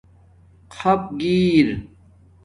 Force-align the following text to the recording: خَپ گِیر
خَپ 0.75 1.01
گِیر 1.19 1.67